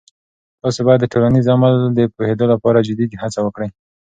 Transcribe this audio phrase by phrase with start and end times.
[0.61, 3.69] تاسې باید د ټولنیز عمل د پوهیدو لپاره جدي هڅه وکړئ.